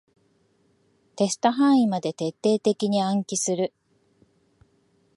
[1.15, 3.71] テスト範囲まで徹底的に暗記する